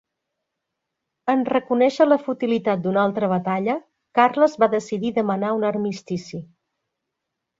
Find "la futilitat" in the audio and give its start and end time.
2.07-2.81